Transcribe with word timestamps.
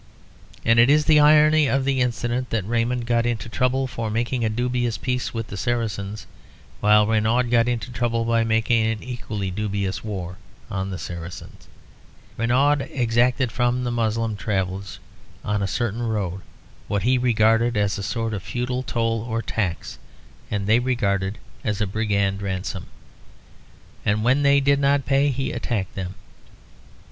And 0.65 0.79
it 0.79 0.89
is 0.89 1.05
the 1.05 1.19
irony 1.19 1.69
of 1.69 1.85
the 1.85 2.01
incident 2.01 2.49
that 2.49 2.65
Raymond 2.67 3.05
got 3.05 3.27
into 3.27 3.47
trouble 3.47 3.85
for 3.85 4.09
making 4.09 4.43
a 4.43 4.49
dubious 4.49 4.97
peace 4.97 5.31
with 5.31 5.45
the 5.45 5.57
Saracens, 5.57 6.25
while 6.79 7.05
Renaud 7.05 7.43
got 7.51 7.67
into 7.67 7.91
trouble 7.91 8.25
by 8.25 8.43
making 8.43 8.87
an 8.87 9.03
equally 9.03 9.51
dubious 9.51 10.03
war 10.03 10.37
on 10.71 10.89
the 10.89 10.97
Saracens. 10.97 11.67
Renaud 12.35 12.77
exacted 12.89 13.51
from 13.51 13.83
Moslem 13.93 14.35
travellers 14.35 14.97
on 15.45 15.61
a 15.61 15.67
certain 15.67 16.01
road 16.01 16.41
what 16.87 17.03
he 17.03 17.19
regarded 17.19 17.77
as 17.77 17.99
a 17.99 18.01
sort 18.01 18.33
of 18.33 18.41
feudal 18.41 18.81
toll 18.81 19.21
or 19.21 19.43
tax, 19.43 19.99
and 20.49 20.65
they 20.65 20.79
regarded 20.79 21.37
as 21.63 21.79
a 21.79 21.85
brigand 21.85 22.41
ransom; 22.41 22.87
and 24.03 24.23
when 24.23 24.41
they 24.41 24.59
did 24.59 24.79
not 24.79 25.05
pay 25.05 25.29
he 25.29 25.51
attacked 25.51 25.93
them. 25.93 26.15